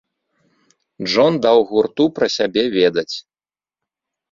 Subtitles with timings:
[1.09, 3.09] Джон даў гурту пра сябе ведаць.